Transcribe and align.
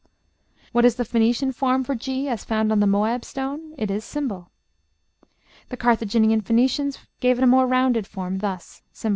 What 0.71 0.83
is 0.83 0.95
the 0.95 1.05
Phoenician 1.05 1.51
form 1.51 1.83
for 1.83 1.93
g 1.93 2.27
as 2.27 2.43
found 2.43 2.71
on 2.71 2.79
the 2.79 2.87
Moab 2.87 3.23
stone? 3.23 3.75
It 3.77 3.91
is 3.91 4.03
###. 4.05 4.27
The 5.69 5.77
Carthaginian 5.77 6.41
Phoenicians 6.41 6.97
gave 7.19 7.37
it 7.37 7.45
more 7.45 7.65
of 7.65 7.69
a 7.69 7.71
rounded 7.71 8.07
form, 8.07 8.39
thus, 8.39 8.81
### 8.87 9.07